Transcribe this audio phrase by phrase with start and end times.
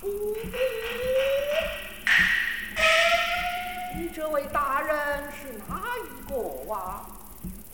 [0.00, 0.34] 不，
[4.14, 7.04] 这位大人是哪一个啊？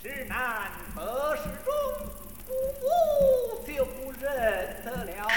[0.02, 1.72] 只难得是中
[2.46, 3.86] 姑姑就
[4.20, 4.24] 认
[4.84, 5.28] 得了。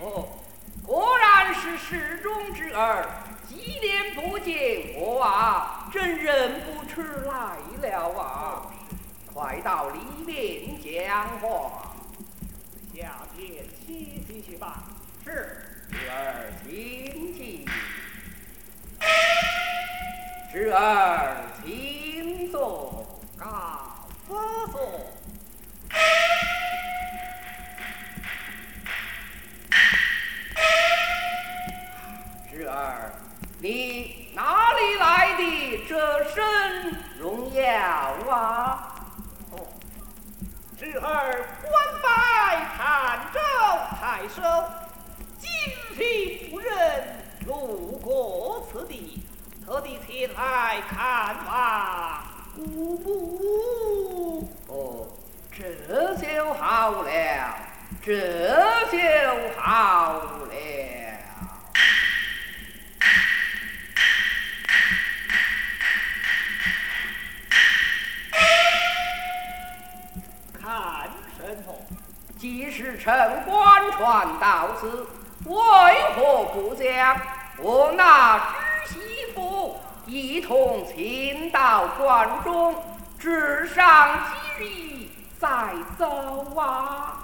[0.00, 0.28] 哦，
[0.86, 3.08] 果然是时钟之儿，
[3.48, 8.62] 几年不见，我啊，真认不出来了啊。
[9.32, 11.81] 快到里面讲话。
[12.94, 14.84] 下边歇息去吧。
[15.24, 17.66] 是，侄儿请进。
[20.52, 24.36] 侄儿请坐，告父
[24.66, 24.78] 父。
[32.52, 33.10] 侄儿，
[33.58, 37.72] 你哪里来的这身荣耀
[38.30, 38.71] 啊？
[40.82, 43.38] 侄儿官拜潭州
[44.00, 44.42] 太守，
[45.38, 45.48] 今
[45.94, 47.04] 日夫人
[47.46, 49.22] 路过此地，
[49.64, 52.24] 特地前来看望
[52.56, 54.48] 姑母。
[54.66, 55.06] 哦，
[55.52, 57.54] 这就好了，
[58.04, 58.10] 这
[58.90, 58.98] 就
[59.60, 60.20] 好
[72.42, 75.06] 既是臣官传到此，
[75.44, 75.54] 为
[76.16, 77.16] 何不将
[77.58, 78.36] 我那
[78.84, 82.74] 侄媳妇一同请到关中，
[83.16, 84.18] 治上
[84.58, 85.08] 几日
[85.38, 87.16] 再走啊？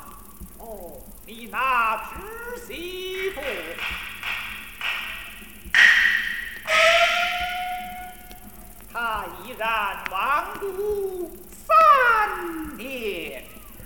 [0.60, 0.92] 哦，
[1.26, 3.40] 你那侄媳妇，
[8.92, 11.36] 她已然亡故
[11.66, 13.42] 三年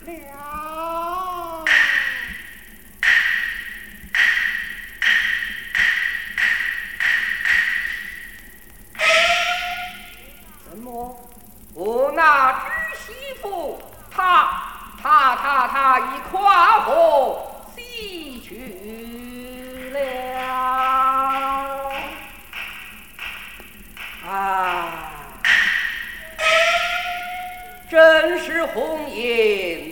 [0.06, 1.31] 了。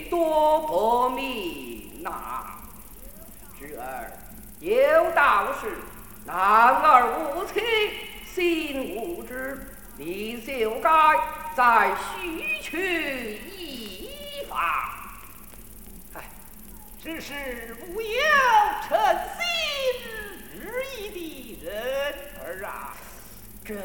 [0.09, 2.11] 多薄命呐！
[3.59, 4.11] 侄儿
[4.59, 5.77] 有道是：
[6.25, 7.05] 男儿
[7.35, 7.61] 无妻，
[8.33, 9.67] 心无知。
[9.97, 10.89] 你就该
[11.55, 14.57] 再续娶一房。
[16.15, 16.23] 哎，
[17.03, 18.07] 只是无有
[18.87, 18.97] 称
[19.37, 19.41] 心
[20.59, 20.61] 之
[20.97, 21.81] 意的人
[22.43, 22.69] 儿啊！
[23.63, 23.75] 这，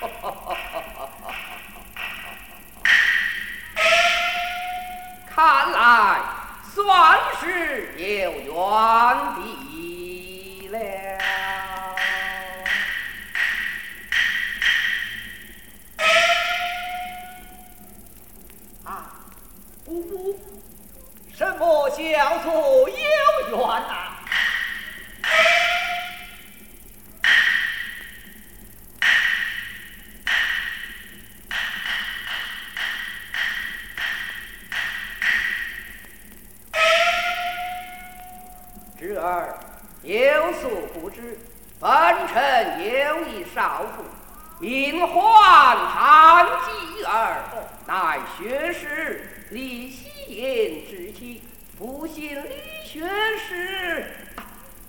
[5.44, 6.20] 看来
[6.72, 8.54] 算是有缘
[9.34, 10.78] 的了。
[18.84, 19.10] 啊，
[19.84, 20.38] 姑姑，
[21.36, 22.94] 什么叫做有
[23.50, 24.10] 缘啊？
[38.98, 39.58] 侄儿
[40.04, 41.36] 有所不知，
[41.80, 41.90] 本
[42.28, 42.40] 城
[42.84, 44.04] 有一少妇，
[44.62, 47.42] 名唤谭继儿，
[47.84, 51.42] 乃学士李希言之妻。
[51.76, 53.00] 不幸李学
[53.36, 54.06] 士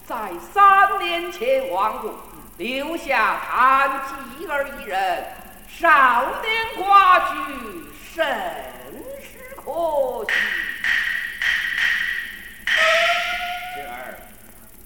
[0.05, 2.13] 在三年前亡故，
[2.57, 3.89] 留下谭
[4.37, 5.25] 吉儿一人，
[5.67, 7.35] 少年寡居，
[8.13, 8.23] 甚
[9.23, 10.33] 是可惜。
[13.73, 14.19] 今儿，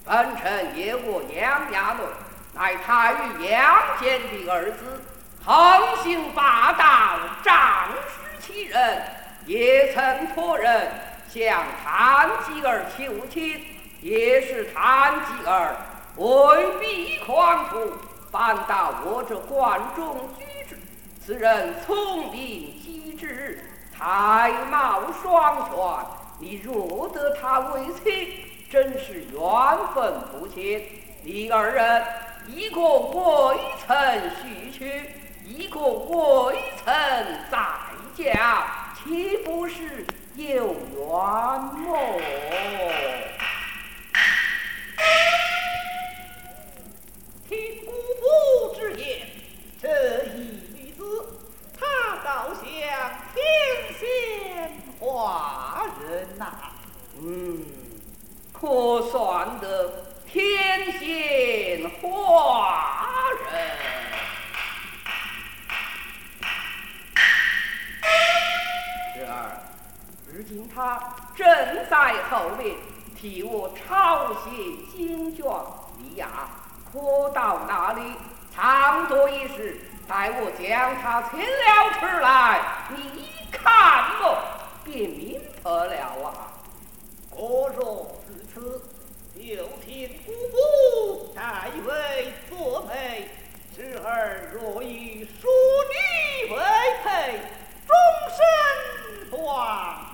[0.06, 2.08] 本城有个杨家奴，
[2.58, 5.00] 乃太尉杨坚的儿子，
[5.44, 9.00] 横行霸道，仗势欺人，
[9.46, 10.90] 也曾托人
[11.28, 13.64] 向谭吉儿求亲，
[14.00, 15.76] 也是谭吉儿
[16.16, 17.92] 为避狂徒，
[18.32, 20.74] 反到我这关中居住。
[21.24, 22.32] 此人聪明
[22.82, 23.62] 机智，
[23.96, 26.06] 才貌双全。
[26.40, 29.40] 你若得他为妻，真是缘
[29.94, 30.82] 分不浅。
[31.22, 32.02] 你二人
[32.48, 33.96] 一个未曾
[34.42, 35.10] 许去，
[35.44, 36.94] 一个未曾
[37.50, 37.58] 再
[38.16, 38.64] 嫁，
[39.04, 40.64] 岂不是有缘
[41.74, 42.20] 么？
[47.48, 48.24] 听姑姑
[48.74, 49.20] 之言，
[49.80, 50.36] 这一
[50.74, 51.00] 女子，
[51.78, 51.86] 她
[52.24, 52.60] 倒像
[53.34, 53.38] 天
[53.98, 54.02] 仙
[54.98, 56.06] 化人
[56.38, 56.42] 呐、
[57.20, 57.62] 嗯，
[58.52, 62.10] 可算得天仙化
[63.50, 63.52] 人。
[69.14, 69.26] 侄儿，
[70.30, 71.46] 如今他正
[71.90, 72.76] 在后面
[73.16, 73.42] 替
[74.86, 75.44] 金卷，
[75.98, 76.28] 你呀，
[76.92, 78.14] 可到那里
[78.54, 84.38] 长多一时，待我将他请了出来，你一看我
[84.84, 86.52] 便明白了啊。
[87.30, 88.82] 果若如此，
[89.34, 93.28] 就请姑姑代为作媒。
[93.76, 95.46] 侄儿若以淑
[95.86, 96.58] 女为
[97.04, 97.38] 配，
[97.86, 97.94] 终
[98.34, 98.38] 身
[99.30, 99.38] 断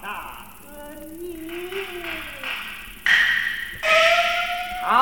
[0.02, 0.04] 大
[0.68, 0.74] 恩
[4.82, 4.92] 好，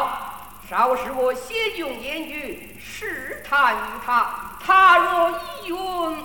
[0.70, 5.30] 稍时我先用言语试探于他，他若
[5.62, 5.76] 一允，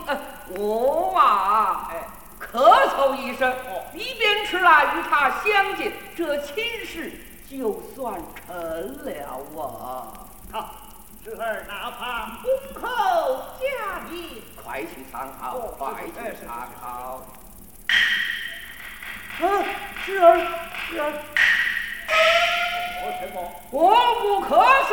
[0.05, 0.19] 呃，
[0.57, 2.07] 我啊，哎，
[2.39, 3.53] 咳嗽一声，
[3.93, 7.11] 一边吃辣与他相见，这亲事
[7.49, 8.55] 就算成
[9.05, 10.13] 了啊。
[10.51, 10.75] 好，
[11.23, 16.11] 侄儿哪怕恭候佳音，快去参考，快去
[16.45, 17.25] 参考。
[19.39, 19.63] 啊，
[20.05, 20.47] 侄儿，
[20.89, 21.13] 侄儿。
[23.79, 24.57] 我不咳
[24.89, 24.91] 嗽，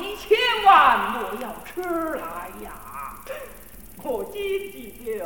[0.00, 1.82] 你千万莫要吃
[2.14, 2.24] 来
[2.64, 2.72] 呀！
[4.02, 4.32] 我今
[4.72, 5.18] 即就是。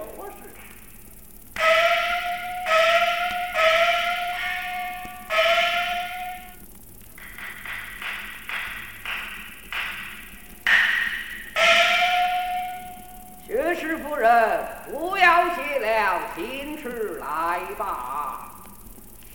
[13.46, 16.88] 薛氏夫人，不要谢了，请出
[17.20, 18.50] 来吧。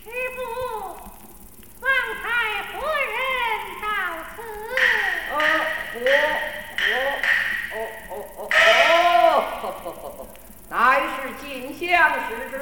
[0.04, 0.42] 师傅。
[1.80, 1.90] 方
[2.22, 2.24] 才
[2.72, 2.72] 何
[3.12, 3.12] 人
[3.82, 3.84] 到
[4.34, 4.36] 此？
[5.30, 5.42] 呃，我我
[5.96, 6.00] 我
[6.90, 6.92] 我
[7.70, 7.76] 哦
[8.10, 8.40] 哦哦
[9.62, 10.26] 哦，
[10.68, 10.74] 乃
[11.14, 11.82] 是进相
[12.28, 12.52] 使之，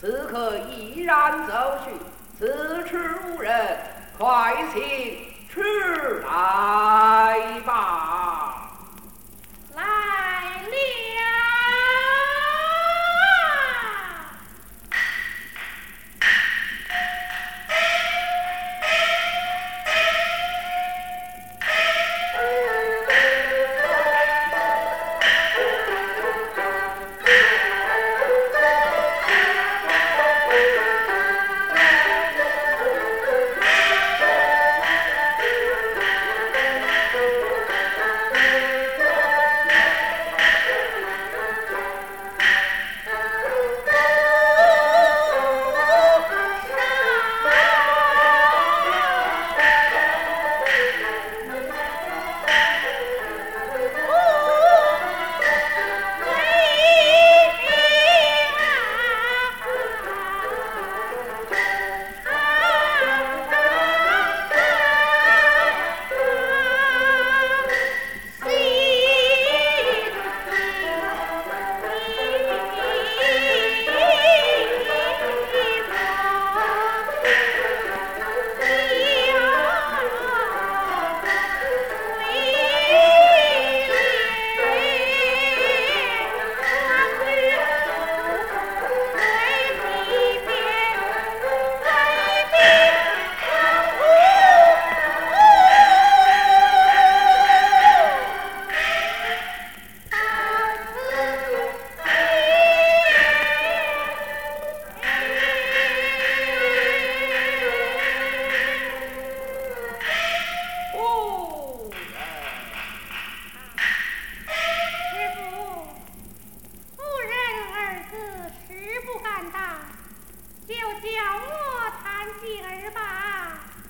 [0.00, 1.92] 此刻已然走去，
[2.36, 2.96] 此处
[3.28, 3.78] 无人，
[4.18, 4.80] 快请
[5.48, 5.60] 出
[6.26, 8.31] 来吧。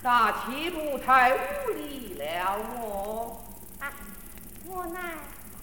[0.02, 3.40] 大岂不太无礼了我？
[4.66, 5.14] 我乃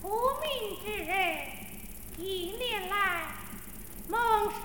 [0.01, 1.45] 苦命之人，
[2.17, 3.27] 一年来
[4.07, 4.55] 蒙师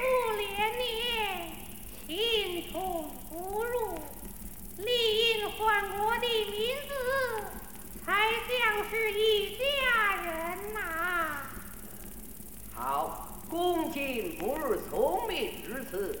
[0.00, 0.42] 傅怜
[0.76, 1.54] 年，
[2.08, 4.00] 情从不入，
[4.78, 4.90] 理
[5.38, 6.90] 应唤我的名字，
[8.04, 9.62] 才像是一家
[10.24, 10.78] 人呐、
[12.74, 16.20] 好，恭敬不如从命之词。